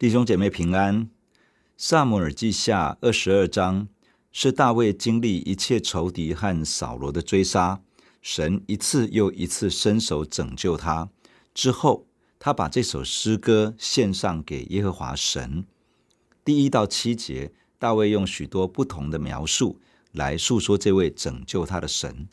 [0.00, 1.10] 弟兄姐妹平安。
[1.76, 3.86] 撒母耳记下二十二章
[4.32, 7.82] 是大卫经历一切仇敌和扫罗的追杀，
[8.22, 11.10] 神一次又一次伸手拯救他。
[11.52, 12.06] 之后，
[12.38, 15.66] 他把这首诗歌献上给耶和华神。
[16.46, 19.78] 第一到七节，大卫用许多不同的描述
[20.12, 22.26] 来述说这位拯救他的神。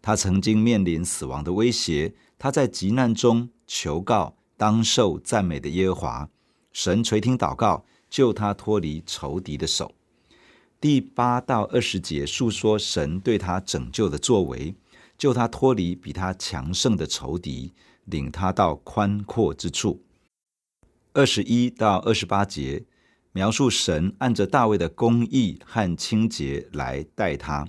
[0.00, 6.30] 他曾经面临死亡的威胁，他在急难中求告当受赞美的耶和华。
[6.72, 9.92] 神垂听祷告，救他脱离仇敌的手。
[10.80, 14.74] 第八到二十节述说神对他拯救的作为，
[15.18, 17.72] 救他脱离比他强盛的仇敌，
[18.04, 20.02] 领他到宽阔之处。
[21.12, 22.84] 二十一到二十八节
[23.32, 27.68] 描述神按着大卫的公义和清洁来待他，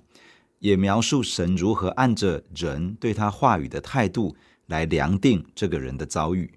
[0.59, 4.35] 也描述神如何按着人对他话语的态度
[4.67, 6.53] 来量定这个人的遭遇。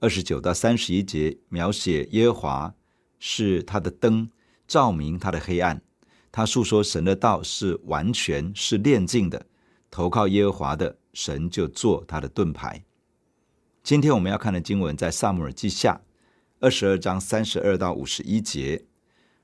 [0.00, 2.74] 二十九到三十一节描写耶和华
[3.18, 4.30] 是他的灯，
[4.66, 5.82] 照明他的黑暗。
[6.30, 9.46] 他述说神的道是完全是炼净的，
[9.90, 12.84] 投靠耶和华的神就做他的盾牌。
[13.82, 16.00] 今天我们要看的经文在撒母耳记下
[16.60, 18.84] 二十二章三十二到五十一节。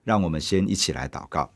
[0.04, 1.54] 让我们先一起来祷告。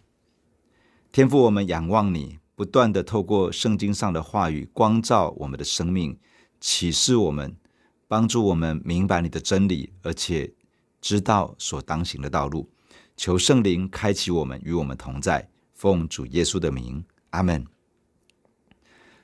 [1.12, 6.18] 天父，我们仰望你，不断地透过圣经上的话语光照我们的生命，
[6.58, 7.54] 启示我们。
[8.08, 10.54] 帮助我们明白你的真理，而且
[11.00, 12.70] 知道所当行的道路。
[13.16, 15.50] 求圣灵开启我们，与我们同在。
[15.74, 17.66] 奉主耶稣的名，阿门。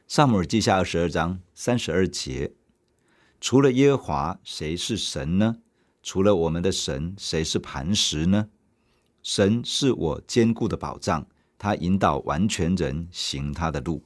[0.07, 2.53] 撒母耳记下二十二章三十二节：
[3.41, 5.57] 除了耶和华，谁是神呢？
[6.03, 8.51] 除了我们的神，谁是磐石呢？
[9.23, 14.05] 神是我坚固的保障，他引导完全人行他的路。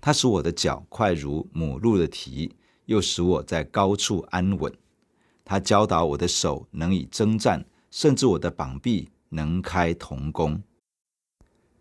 [0.00, 2.54] 他使我的脚快如母鹿的蹄。
[2.86, 4.72] 又使我在高处安稳。
[5.44, 10.62] 他教导我的手能以征战，甚至我的膀臂能开铜弓。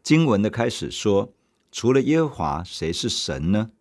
[0.02, 1.34] 经文的开始说
[1.72, 3.72] ：“除了耶和华，谁是神呢？”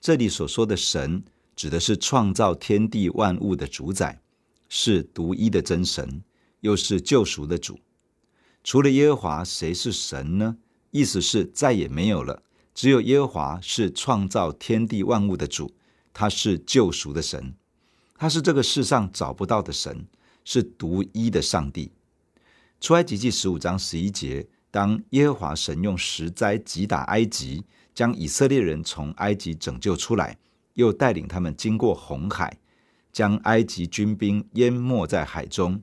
[0.00, 1.24] 这里所说的神，
[1.56, 4.20] 指的是创造天地万物的主宰，
[4.68, 6.22] 是独一的真神，
[6.60, 7.80] 又是救赎的主。
[8.62, 10.58] 除了耶和华，谁是神呢？
[10.92, 12.42] 意思是再也没有了，
[12.72, 15.72] 只有耶和华是创造天地万物的主。
[16.20, 17.54] 他是救赎的神，
[18.16, 20.04] 他是这个世上找不到的神，
[20.44, 21.92] 是独一的上帝。
[22.80, 27.64] 出埃及记十五章十一节，当耶和华神用石灾击打埃及，
[27.94, 30.36] 将以色列人从埃及拯救出来，
[30.74, 32.58] 又带领他们经过红海，
[33.12, 35.80] 将埃及军兵淹没在海中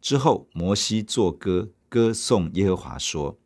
[0.00, 3.38] 之后，摩西作歌歌颂耶和华说：“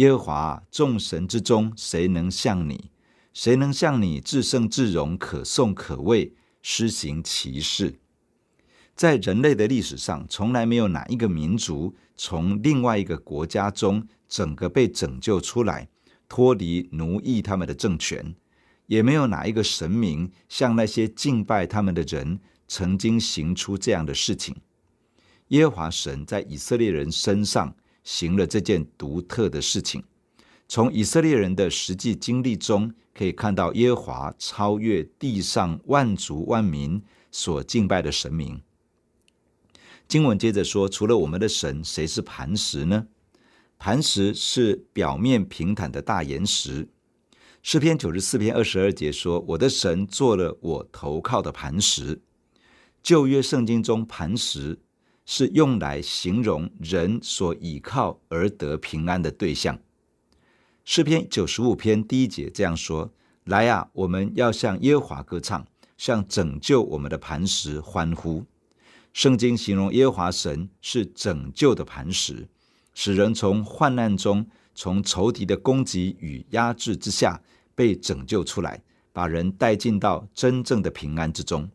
[0.00, 2.90] 耶和华众神之中，谁能像你？”
[3.34, 7.98] 谁能像你至圣至荣、可颂可畏、施行奇事？
[8.94, 15.88] 在人类的历史上，从来没有哪一个民族从另外一个国家中整个被拯救出来，
[16.28, 18.36] 脱离奴役他们的政权；
[18.86, 24.54] 也没有哪一个神明向那些敬拜他们的人曾经行出这样的事情。
[25.48, 27.74] 耶和华神在以色列人身上
[28.04, 30.04] 行了这件独特的事情。
[30.66, 38.60] 从以色列人的实际经历中，可以看到耶和华超越地上万族万民所敬拜的神明。
[40.08, 43.06] 经文接着说：“除了我们的神，谁是磐石呢？”
[43.78, 46.88] 磐石是表面平坦的大岩石。
[47.62, 52.20] 诗篇九十四篇二十二节说：“我的神做了我投靠的磐石。”
[53.02, 54.78] 旧约圣经中，磐石
[55.26, 59.78] 是用来形容人所倚靠而得平安的对象。
[60.86, 63.10] 诗篇九十五篇第一节这样说
[63.44, 65.66] ：“来啊，我们要向耶和华歌唱，
[65.96, 68.44] 向拯救我们的磐石欢呼。”
[69.14, 72.46] 圣经形容耶和华神是拯救的磐石，
[72.92, 77.40] 使人从患难中、从仇敌的攻击与压制之下
[77.74, 81.70] 被拯救出来，把人带进到真正的平安之中。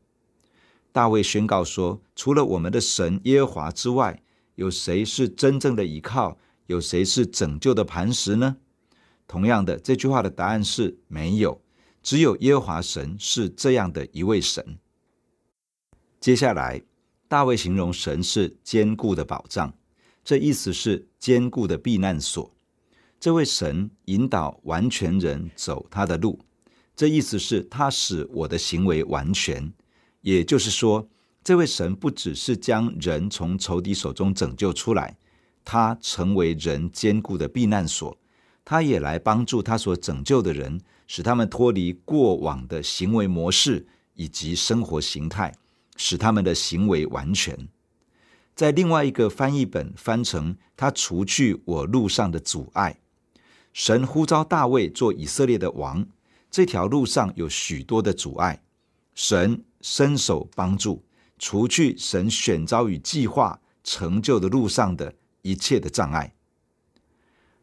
[0.92, 4.22] 大卫宣告说：“除了我们的神耶和华之外，
[4.54, 6.38] 有谁是真正的依靠？
[6.68, 8.58] 有谁是拯救的磐石呢？”
[9.30, 11.62] 同样的，这句话的答案是没有，
[12.02, 14.80] 只有耶和华神是这样的一位神。
[16.20, 16.82] 接下来，
[17.28, 19.72] 大卫形容神是坚固的保障，
[20.26, 22.52] 这意思是坚固的避难所。
[23.20, 26.40] 这位神引导完全人走他的路，
[26.96, 29.72] 这意思是他使我的行为完全。
[30.22, 31.08] 也就是说，
[31.44, 35.16] 这位神不只是将人从仇敌手中拯救出来，
[35.64, 38.18] 他成为人坚固的避难所。
[38.70, 45.56] 他也来帮助他所拯救的人，使他们脱离过往的行为模式以及生活形态，
[45.98, 47.68] 使他们的行为完全。
[48.54, 53.00] 在另外一个翻译本翻成“他除去我路上的阻碍”。
[53.74, 56.06] 神呼召大卫做以色列的王，
[56.52, 58.62] 这条路上有许多的阻碍，
[59.16, 61.04] 神伸手帮助，
[61.40, 65.12] 除去神选召与计划成就的路上的
[65.42, 66.32] 一切的障碍。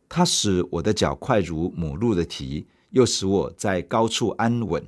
[0.08, 4.84] 它使我的脚快如母鹿的蹄，又使我在高处安稳。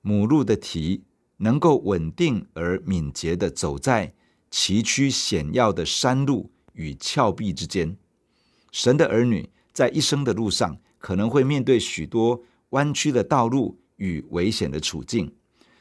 [0.00, 1.04] 母鹿的蹄
[1.38, 4.12] 能够稳定而敏捷地走在
[4.50, 7.96] 崎岖险要的山路与峭壁之间，
[8.70, 15.32] 神的儿女在一生的路上可能会面对许多弯曲的道路与危险的处境。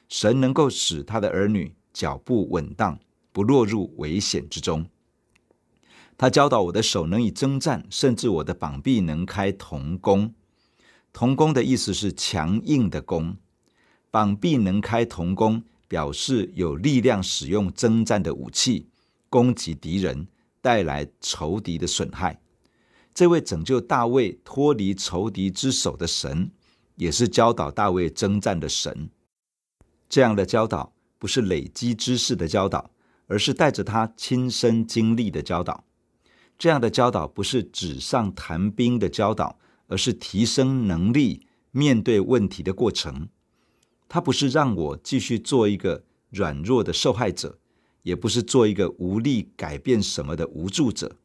[0.09, 2.99] 神能够使他的儿女脚步稳当，
[3.31, 4.85] 不落入危险之中。
[6.17, 10.33] 他教导我的手能以征战，甚至我的膀臂能开铜弓。
[11.11, 13.37] 铜弓的意思是强硬的弓，
[14.09, 15.63] 膀臂能开铜弓。
[15.85, 18.89] 表示有力量使用征战的武器
[19.29, 20.27] 攻击敌人，
[20.59, 22.41] 带来仇敌的损害。
[23.13, 26.49] 这位拯救大卫脱离仇敌之手的神，
[26.95, 29.11] 也是教导大卫征战的神。
[30.09, 32.89] 这样的教导不是累积知识的教导，
[33.27, 35.83] 而是带着他亲身经历的教导。
[36.57, 39.57] 这样的教导不是纸上谈兵的教导，
[39.87, 43.27] 而是提升能力、面对问题的过程。
[44.07, 47.57] 他不是让我继续做一个软弱的受害者，
[48.03, 51.15] 也不是做一个无力改变什么的无助者，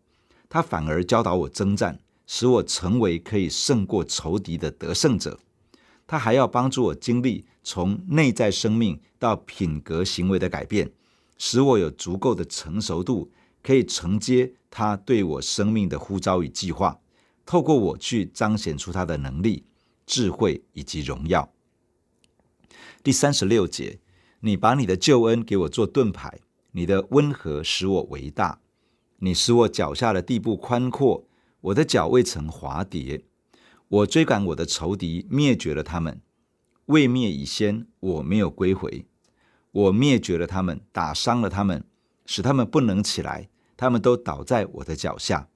[0.48, 5.38] 他反而教导我征战，使我成为可以胜过仇敌的得胜者。
[6.06, 10.90] 他还要帮助我经历从内在生命到品格行为的改变，
[11.36, 13.30] 使我有足够的成熟度，
[13.68, 17.02] 可以承接他对我生命的呼召与计划，
[17.44, 19.66] 透过我去彰显出他的能力、
[20.06, 21.52] 智慧以及荣耀。
[23.02, 23.98] 第三十六节，
[24.40, 28.62] 你把你的救恩给我做盾牌，你的温和使我为大，
[29.18, 31.28] 你使我脚下的地步宽阔，
[31.60, 33.22] 我的脚未曾滑跌。
[33.88, 36.22] 我追赶我的仇敌，灭绝了他们，
[36.86, 39.04] 未灭以先，我没有归回。
[39.72, 41.84] 我灭绝了他们，打伤了他们，
[42.24, 45.48] 使他们不能起来，他们都倒在我的脚下。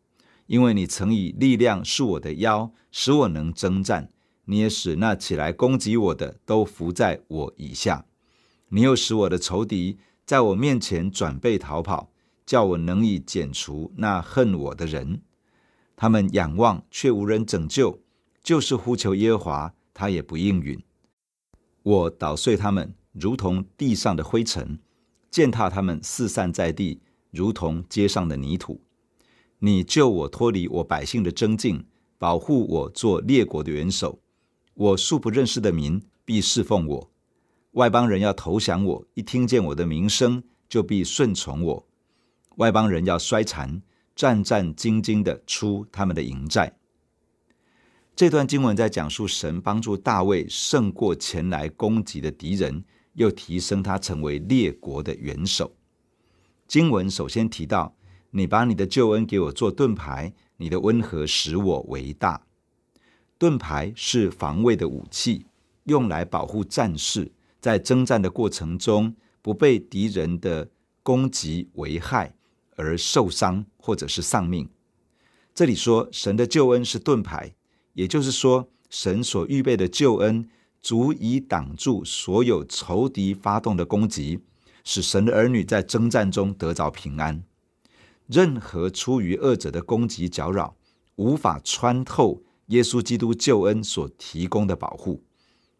[0.46, 4.08] 因为你曾以力量束我的腰，使我能征战。
[4.46, 8.04] 你也使那起来攻击我的都伏在我以下，
[8.68, 12.10] 你又使我的仇敌在我面前转背逃跑，
[12.44, 15.22] 叫我能以剪除那恨我的人。
[15.94, 18.02] 他们仰望却无人拯救，
[18.42, 20.82] 就是呼求耶和华，他也不应允。
[21.84, 24.78] 我捣碎他们，如同地上的灰尘；
[25.30, 27.00] 践踏他们，四散在地，
[27.32, 28.80] 如同街上的泥土。
[29.58, 31.84] 你救我脱离我百姓的争竞，
[32.18, 34.20] 保护我做列国的元首。
[34.74, 37.10] 我素不认识的民必侍奉我，
[37.72, 41.88] 外邦人要投降我，一听见我的名声就必顺从我。
[42.56, 43.82] 外邦人要衰残，
[44.14, 46.76] 战战兢兢的出他们的营寨。
[48.14, 52.84] 这段经文在讲述神帮助大卫胜过前来攻击的敌人，
[53.14, 55.74] 又提升他成为列国的元首。
[56.72, 57.94] 经文首先提到
[58.32, 62.46] ：“你把你的救恩给我做盾牌，你的温和使我为大。”
[63.36, 65.44] 盾牌是防卫的武器，
[65.84, 70.70] 用来保护战士在征战的过程中不被敌人的
[71.02, 72.34] 攻击危害
[72.76, 74.66] 而受伤或者是丧命。
[75.54, 77.54] 这里说神的救恩是盾牌，
[77.92, 80.48] 也就是说神所预备的救恩
[80.80, 84.40] 足以挡住所有仇敌发动的攻击，
[84.84, 87.42] 使神的儿女在征战中得着平安。
[88.26, 90.76] 任何出于恶者的攻击搅扰，
[91.16, 92.42] 无法穿透。
[92.66, 95.22] 耶稣基督救恩所提供的保护，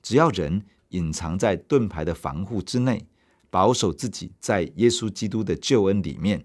[0.03, 3.07] 只要人隐藏在盾牌的防护之内，
[3.49, 6.45] 保守自己在耶稣基督的救恩里面，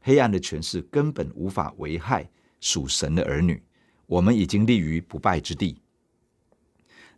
[0.00, 2.28] 黑暗的权势根本无法危害
[2.60, 3.62] 属神的儿女。
[4.06, 5.80] 我们已经立于不败之地。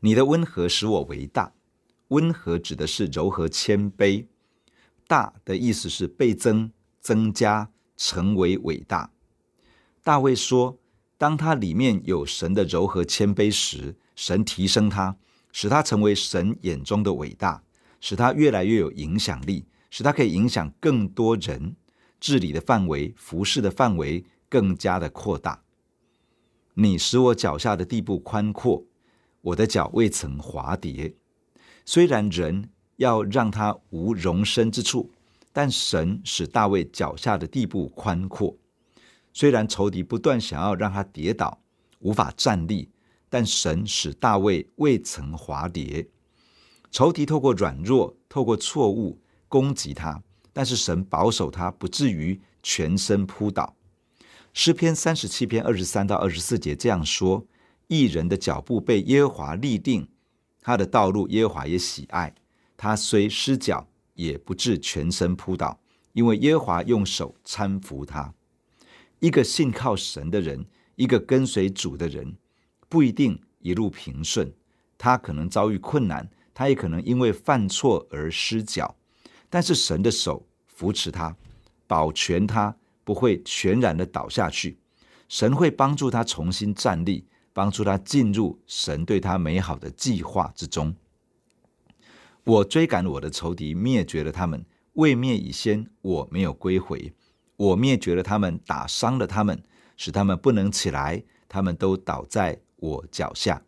[0.01, 1.55] 你的温和使我为大，
[2.09, 4.27] 温和指的是柔和谦卑，
[5.11, 9.11] 大的意思是倍增、增加、成为伟大。
[10.05, 10.79] 大卫说。
[11.21, 15.15] 当他里面有神的柔和谦卑时，神提升他，
[15.53, 17.63] 使他成为神眼中的伟大，
[18.01, 21.77] 使他越来越有影响力，使他可以影响更多人，
[22.19, 25.63] 治理的范围、服侍的范围更加的扩大。
[26.73, 28.85] 你使我脚下的地步宽阔，
[29.43, 31.15] 我的脚未曾滑跌。
[31.85, 35.11] 虽然人要让他无容身之处，
[35.55, 38.55] 但神使大卫脚下的地步宽阔。
[39.33, 41.59] 虽然仇敌不断想要让他跌倒，
[42.01, 42.91] 无法站立，
[43.31, 46.07] 但神使大卫未曾滑跌。
[46.91, 53.75] 仇敌透过软弱、透过错误攻击他，但是神保守他，不至于全身扑倒。
[54.53, 57.47] 诗篇三十七篇二十三到二十四节这样说：
[57.87, 60.07] 义人的脚步被耶和华立定，
[60.61, 62.35] 他的道路耶和华也喜爱。
[62.83, 65.79] 他虽失脚，也不至全身扑倒，
[66.15, 68.33] 因为耶和华用手搀扶他。
[69.19, 70.65] 一个信靠神的人，
[70.97, 72.35] 一个跟随主的人，
[72.89, 74.51] 不一定一路平顺，
[74.97, 78.97] 他可能遭遇困难，他也可能因为犯错而失脚。
[79.51, 81.37] 但是神的手扶持他，
[81.87, 82.75] 保全他。
[83.03, 84.79] 不会全然的倒下去，
[85.29, 90.95] 神会帮助他重新站立，帮助他进入神对他美好的计划之中。
[92.51, 94.63] 我追赶我的仇敌，灭绝了他们；
[94.95, 97.15] 未灭以先，我没有归回。
[97.57, 99.63] 我灭绝了他们，打伤了他们，
[99.97, 103.63] 使他们不能起来，他们都倒在我脚下。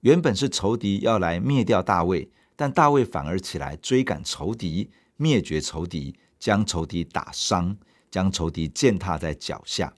[0.00, 7.76] 原本是仇敌要来灭掉大卫，但大卫反而起来追赶仇敌，灭绝仇敌，将仇敌打伤。
[8.10, 9.92] 将仇敌践踏在脚下，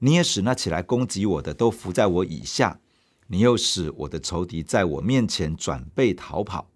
[0.00, 2.78] 你也使那起来攻击我的都伏在我以下。
[3.28, 6.68] 你又使我的仇敌在我面前转背逃跑，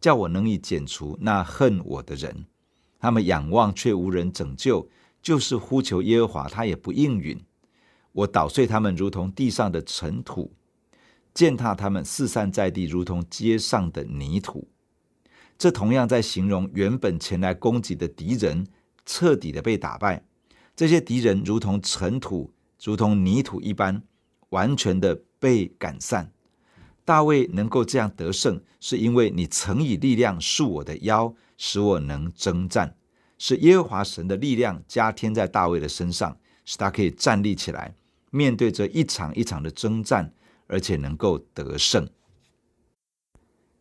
[0.00, 2.46] 叫我能以剪除那恨我的人。
[2.98, 4.88] 他们仰望却无人拯救，
[5.22, 7.40] 就是呼求耶和华，他也不应允。
[8.12, 10.50] 我捣碎他们，如同地上的尘土；
[11.32, 14.68] 践踏他们，四散在地，如同街上的泥土。
[15.56, 18.66] 这同样在形容原本前来攻击的敌人。
[19.06, 20.22] 彻底的被打败，
[20.76, 22.52] 这些敌人如同尘土，
[22.84, 24.04] 如同泥土一般，
[24.50, 26.30] 完全的被赶散。
[27.10, 32.94] 大卫能够这样得胜，是因为你曾以力量束我的腰，使我能征战。
[33.36, 37.96] 是耶和华神的力量加添在大卫的身上，使他可以站立起来，
[38.30, 40.32] 面对着一场一场的征战，
[40.68, 42.08] 而且能够得胜。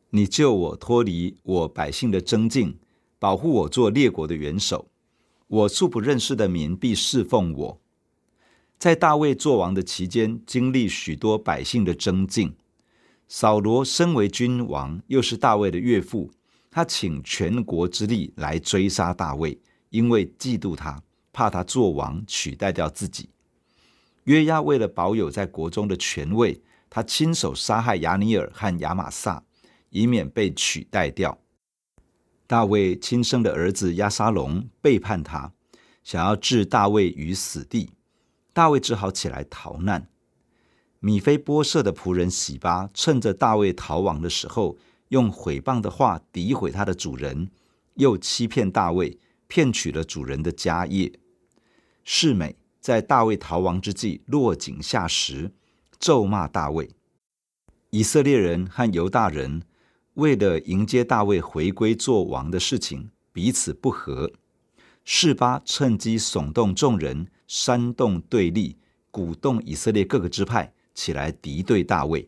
[0.09, 2.79] 你救我脱离我百姓的争竞，
[3.19, 4.89] 保护我做列国的元首。
[5.45, 7.81] 我素不认识的民必侍奉我。
[8.79, 12.55] 在大卫作王的期间，经历许多百姓的争竞。
[13.31, 16.31] 扫罗身为君王，又是大卫的岳父，
[16.71, 19.55] 他请全国之力来追杀大卫，
[19.91, 20.99] 因为嫉妒他，
[21.31, 23.29] 怕他做王取代掉自己。
[24.23, 26.59] 约押为了保有在国中的权位，
[26.89, 29.43] 他亲手杀害亚尼尔和亚玛撒，
[29.91, 31.37] 以免被取代掉。
[32.47, 35.53] 大卫亲生的儿子亚沙龙背叛他，
[36.03, 37.91] 想要置大卫于死地，
[38.53, 40.07] 大卫只好起来逃难。
[40.99, 44.77] 米非波设的仆人洗巴趁着大卫逃亡的时候，
[45.09, 47.49] 用毁谤的话诋毁他的主人，
[47.95, 51.11] 又欺骗大卫，骗取了主人的家业。
[52.03, 55.53] 示美在大卫逃亡之际落井下石，
[55.99, 56.89] 咒骂大卫。
[57.91, 59.63] 以色列人和犹大人。
[60.15, 64.29] 为了迎接大卫回归做王的事情，彼此不和。
[65.05, 68.75] 示巴趁机耸动众人，煽动对立，
[69.11, 72.27] 鼓动以色列各个支派起来敌对大卫。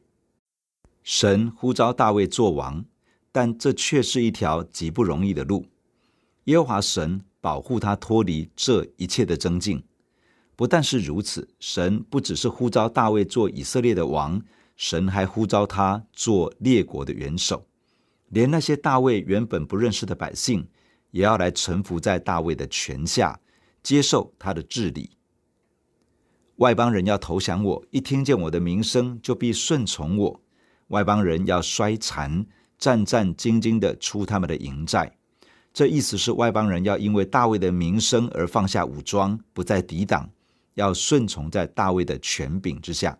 [1.04, 2.86] 神呼召大卫做王，
[3.34, 5.66] 但这却是一条极不容易的路。
[6.46, 9.84] 耶和华神保护他脱离这一切的争竞。
[10.56, 14.42] 不但是如此，神不只是呼召大卫做以色列的王，
[14.78, 17.66] 神还呼召他做列国的元首。
[18.30, 20.66] 连那些大卫原本不认识的百姓，
[21.10, 23.38] 也要来臣服在大卫的权下，
[23.84, 25.10] 接受他的治理。
[26.62, 30.42] 外邦人要投降我，一听见我的名声，就必顺从我。
[30.90, 32.46] 外邦人要衰残，
[32.78, 35.12] 战战兢兢地出他们的营寨。
[35.74, 40.30] 这意思是，外邦人要因为大卫的名声而放下武装，不再抵挡，
[40.76, 43.18] 要顺从在大卫的权柄之下。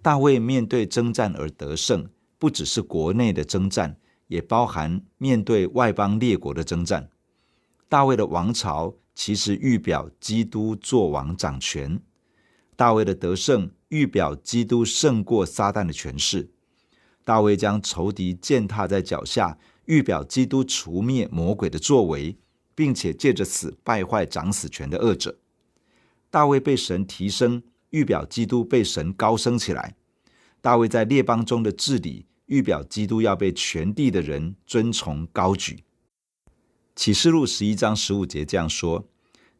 [0.00, 2.08] 大卫面对征战而得胜。
[2.38, 3.96] 不只是国内的征战，
[4.28, 7.08] 也包含面对外邦列国的征战。
[7.88, 11.98] 大卫的王朝其实预表基督作王掌权，
[12.76, 16.50] 大卫的得胜预表基督胜过撒旦的权势。
[17.24, 22.36] 大卫将仇敌践踏在脚下，预表基督除灭魔鬼的作为，
[22.74, 25.38] 并且借着死败坏掌死权的恶者。
[26.30, 29.96] 大卫被神提升，预表基督被神高升起来。
[30.60, 35.85] 大卫在列邦中的治理，预表基督要被全地的人尊崇高举。
[36.96, 39.06] 启示录十一章十五节这样说：“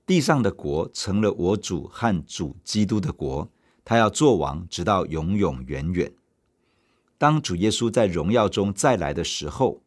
[0.06, 3.50] 地上的国成了我主和主基督的国，
[3.84, 6.10] 他要做王，直到永永远远。”
[7.18, 9.82] 当主耶稣在荣耀中再来的时候，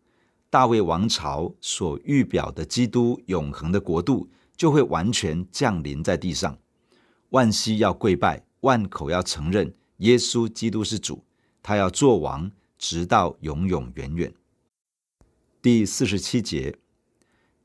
[0.52, 6.56] 大卫王朝所预表的基督永恒的国度，就会完全降临在地上，
[7.30, 9.74] 万膝要跪拜，万口要承认。
[9.98, 11.24] 耶稣基督是主，
[11.64, 14.32] 他要做王，直到永永远远。
[15.62, 16.78] 第四十七节，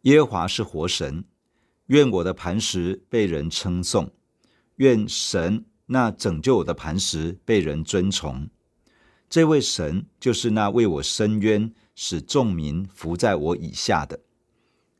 [0.04, 1.24] 耶和华是活神，
[1.86, 4.12] 愿我的磐石被人称颂，
[4.76, 8.48] 愿神那拯救我的磐石被人尊崇。
[9.30, 14.20] 这位神就是那为我伸冤、使众民服在我以下的。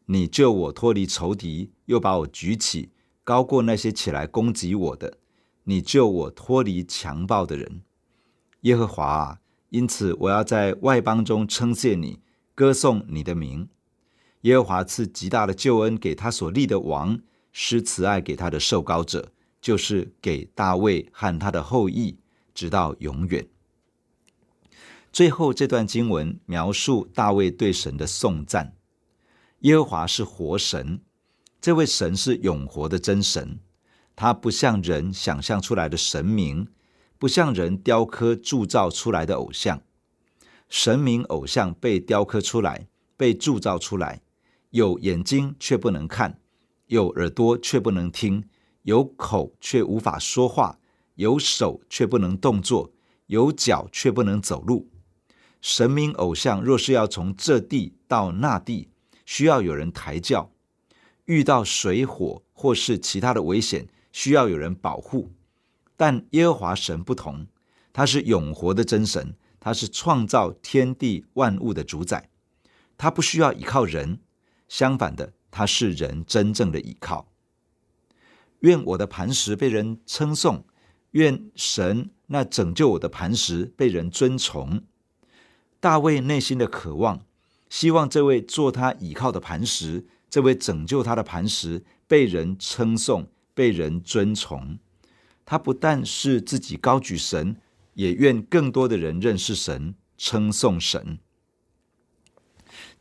[0.06, 2.90] 你救我脱离仇敌，又把我举起，
[3.22, 5.18] 高过那些起来攻击我的。
[5.64, 7.82] 你救我脱离强暴的人，
[8.62, 9.40] 耶和华啊！
[9.68, 12.20] 因此我要在外邦中称谢你，
[12.54, 13.68] 歌颂你的名。
[14.44, 17.18] 耶和华赐极大的救恩给他所立的王，
[17.50, 22.18] 施慈爱给他的受膏者，就是给大卫和他的后裔，
[22.54, 23.48] 直到永远。
[25.10, 28.76] 最后这段经文描述大卫对神的颂赞。
[29.60, 31.00] 耶和华是活神，
[31.58, 33.58] 这位神是永活的真神。
[34.14, 36.68] 他不像人想象出来的神明，
[37.18, 39.80] 不像人雕刻铸造出来的偶像。
[40.68, 44.20] 神明偶像被雕刻出来，被铸造出来，
[44.74, 46.40] 有眼睛却不能看，
[46.88, 48.42] 有耳朵却不能听，
[48.82, 50.80] 有口却无法说话，
[51.14, 52.92] 有手却不能动作，
[53.26, 54.90] 有脚却不能走路。
[55.60, 58.88] 神明偶像若是要从这地到那地，
[59.24, 60.50] 需要有人抬轿；
[61.26, 65.30] 遇到水火或是其他的危险，需要有人保护，
[65.96, 67.46] 但耶和华神不同，
[67.92, 72.28] 他是永活的真神，他是创造天地万物的主宰，
[72.98, 74.18] 他不需要依靠人，
[74.68, 77.28] 相反的，他是人真正的依靠。
[78.60, 80.64] 愿我的磐石被人称颂，
[81.12, 84.82] 愿神那拯救我的磐石被人尊崇。
[85.80, 87.24] 大卫内心的渴望，
[87.68, 93.28] 希望这位做他倚靠的磐石，这位拯救他的磐石被人称颂。
[93.56, 94.80] 被人尊崇，
[95.44, 97.54] 他不但是自己高举神，
[97.92, 101.20] 也愿更多的人认识神，称颂神。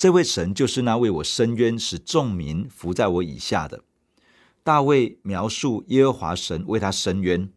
[0.03, 3.85] 这位神就是那为我伸冤、使众民服在我以下的。
[4.61, 7.49] 大卫描述耶和华神为他伸冤，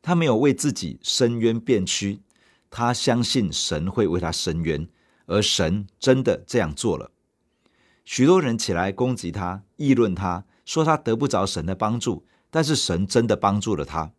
[0.00, 2.22] 他没有为自己伸冤辩屈，
[2.70, 4.88] 他相信神会为他伸冤，
[5.26, 7.10] 而神真的这样做了。
[8.06, 12.24] 许多人起来攻击他，议论他，说他得不着神的帮助。
[12.48, 14.10] 但是神真的帮助了他，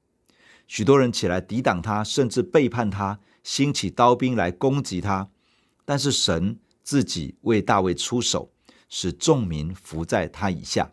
[0.67, 5.32] 许多人起来抵挡他，甚至背叛他，兴起刀兵来攻击他。
[5.84, 8.52] 但是神自己为大卫出手，
[8.89, 10.91] 使众民服在他以下。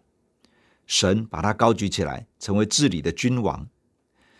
[0.87, 3.69] 神把他高举起来，成为治理的君王。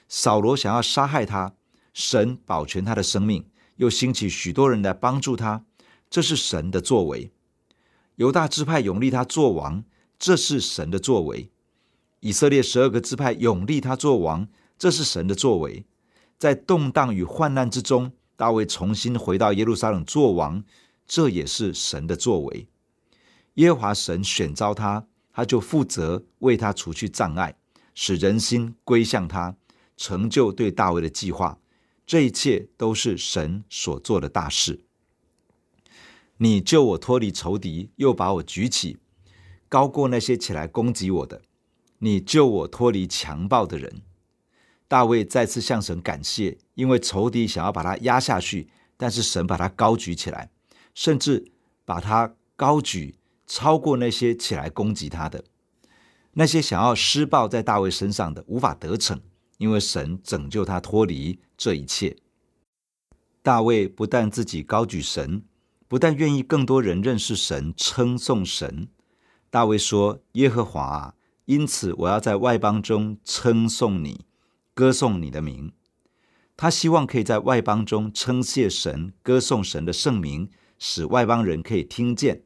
[0.09, 1.55] 扫罗想要杀害他，
[1.93, 5.65] 神保全他的生命，又兴起许多人来帮助他。
[6.09, 7.31] 这是神的作为。
[8.17, 9.85] 犹大支派拥立他做王，
[10.19, 11.51] 这是神的作为。
[12.21, 15.85] 以色列十二个支派拥立他做王，这是神的作为。
[16.39, 20.65] 在动荡与患难之中，大卫重新回到耶路撒冷做王，
[21.09, 22.69] 这也是神的作为。
[23.55, 27.57] 耶和华神选召他，他就负责为他除去障碍，
[27.95, 29.57] 使人心归向他，
[29.97, 31.59] 成就对大卫的计划。
[32.07, 34.85] 这一切都是神所做的大事。
[36.37, 38.99] 你救我脱离仇敌，又把我举起，
[39.69, 41.43] 高过那些起来攻击我的。
[41.99, 44.03] 你救我脱离强暴的人，
[44.87, 50.51] 大卫再次向神感谢，因为仇敌想要把他压下去，但是神把他高举起来，
[50.99, 51.53] 甚至
[51.85, 53.15] 把他高举
[53.47, 55.45] 超过那些起来攻击他的，
[56.33, 59.21] 那些想要施暴在大卫身上的无法得逞，
[59.59, 62.17] 因为神拯救他脱离这一切。
[63.45, 65.45] 大卫不但自己高举神，
[65.87, 68.89] 不但愿意更多人认识神，称颂神。
[69.51, 71.15] 大卫说：“耶和华啊。”
[71.47, 74.27] 因此，我要在外邦中称颂你，
[74.75, 75.73] 歌颂你的名。
[76.57, 82.43] 他希望可以在外邦中称谢神，歌颂神的圣名，使外邦人可以听见。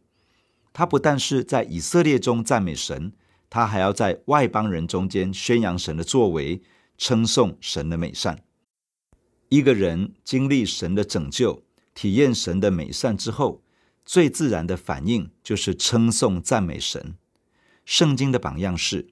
[0.72, 3.12] 他不但是在以色列中赞美神，
[3.50, 6.62] 他还要在外邦人中间宣扬神的作为，
[6.96, 8.42] 称颂神的美善。
[9.50, 11.62] 一个人经历神的拯救，
[11.94, 13.62] 体验神的美善之后，
[14.04, 17.16] 最自然的反应就是称颂赞美神。
[17.84, 19.08] 圣经的榜样是，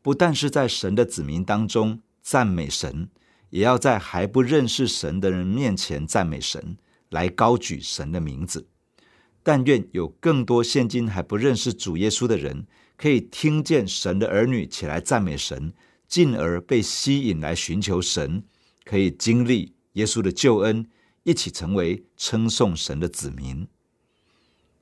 [0.00, 3.08] 不但是在神的子民当中赞美神，
[3.48, 6.76] 也要在还不认识神的人面前赞美神，
[7.10, 8.66] 来高举神的名字。
[9.42, 15.72] 但愿有更多现今还不认识主耶稣的人，可以听见神的儿女起来赞美神，
[16.08, 18.42] 进而被吸引来寻求神，
[18.84, 20.88] 可以经历耶稣的救恩，
[21.24, 23.68] 一起成为称颂神的子民。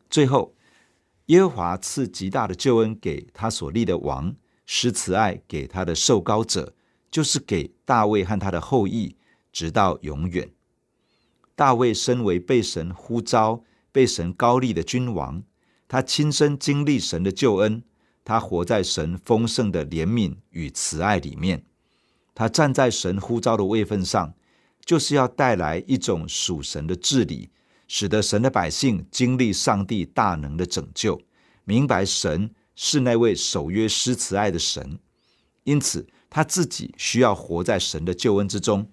[0.09, 0.55] 最后。
[1.29, 6.75] 耶和华赐极大的救恩给他所立的王，施慈爱给他的受膏者，
[7.11, 9.15] 就是给大卫和他的后裔，
[9.53, 10.51] 直到永远。
[11.59, 15.43] 大卫身为被神呼召、被神膏立的君王，
[15.89, 17.83] 他亲身经历神的救恩，
[18.25, 21.65] 他活在神丰盛的怜悯与慈爱里面。
[22.33, 24.35] 他站在神呼召的位分上，
[24.85, 27.51] 就是要带来一种属神的治理，
[27.89, 31.21] 使得神的百姓经历上帝大能的拯救，
[31.65, 35.01] 明白神是那位守约施慈爱的神。
[35.65, 38.89] 因此，他自己需要活在神的救恩之中，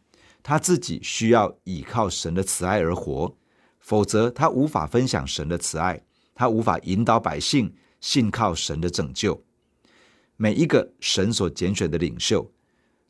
[0.47, 3.35] 他自己需要倚靠神的慈爱而活，
[3.79, 6.03] 否则他无法分享神的慈爱，
[6.35, 9.43] 他无法引导百姓信靠神的拯救。
[10.37, 12.51] 每一个神所拣选的领袖，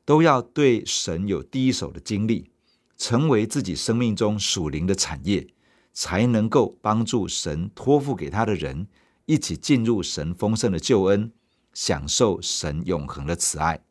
[0.06, 2.52] 都要对神有第一手的经历，
[2.98, 5.46] 成为自己生命中属灵的产业，
[5.92, 8.88] 才能够帮助神托付给他的人
[9.26, 11.34] 一起进入神丰盛的救恩，
[11.74, 13.85] 享受神永恒的慈爱。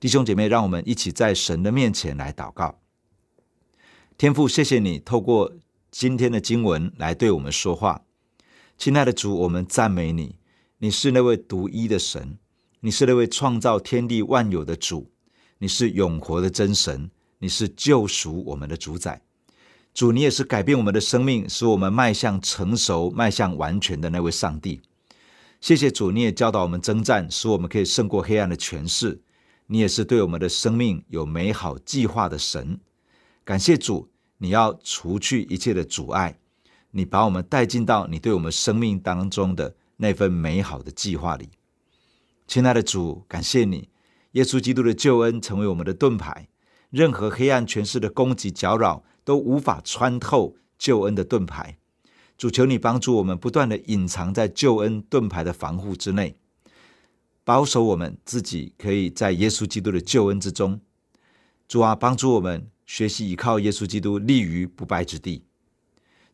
[0.00, 2.78] 弟兄姐妹，让我们一起在神的面前来祷告。
[4.16, 5.52] 天父，谢谢你透过
[5.90, 8.02] 今天的经文来对我们说话。
[8.76, 10.36] 亲爱的主，我们赞美你，
[10.78, 12.38] 你是那位独一的神。
[12.80, 15.10] 你是那位创造天地万有的主，
[15.58, 19.20] 你是永活的真神，你是救赎我们的主宰。
[19.92, 24.80] 主，你也是改变我们的生命，使我们迈向成熟、迈向完全的那位上帝。
[25.60, 29.20] 谢谢主，你也教导我们征战，使我们可以胜过黑暗的权势。
[29.70, 32.80] 你也是对我们的生命有美好计划的神。
[33.44, 36.38] 感谢主，你要除去一切的阻碍，
[36.90, 41.50] 你把我们带进到你对我们生命当中的那份美好的计划里。
[42.46, 43.90] 亲爱的主，感谢你，
[44.32, 46.48] 耶稣基督的救恩成为我们的盾牌，
[46.88, 51.76] 任何黑暗权势的攻击搅扰都无法穿透救恩的盾牌。
[52.38, 56.36] 主，求你帮助我们，不断的隐藏在救恩盾牌的防护之内，
[57.48, 60.78] 保守我们自己，可以在耶稣基督的救恩之中。
[61.66, 65.44] 主啊，帮助我们学习依靠耶稣基督，立于不败之地。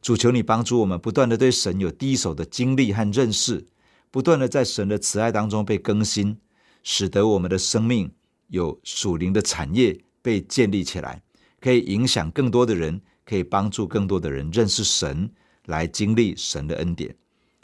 [0.03, 3.65] 主，求你帮助我们，不断地对神有第一手的经历和认识。
[4.11, 6.37] 不断的在神的慈爱当中被更新，
[6.83, 8.11] 使得我们的生命
[8.49, 11.23] 有属灵的产业被建立起来，
[11.61, 15.31] 可以影响更多的人，可以帮助更多的人认识神，
[15.67, 17.15] 来经历神的恩典。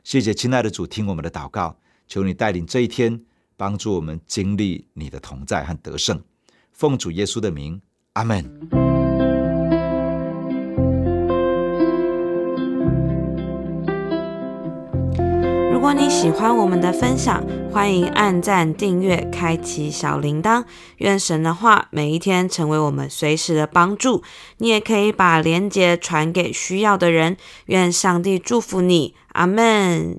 [0.05, 3.21] 谢谢亲爱的主，听我们的祷告，求你带领这一天，
[3.61, 6.19] 帮助我们经历你的同在和得胜。
[6.73, 7.83] 奉主耶稣的名，
[8.15, 8.43] 阿门。
[15.71, 20.65] 如果你喜欢我们的分享，欢迎按赞、订阅、开启小铃铛。
[20.97, 24.23] 愿神的话每一天成为我们随时的帮助。
[24.57, 27.37] 你也可以把连结传给需要的人。
[27.67, 30.19] 愿上帝祝福你，阿门。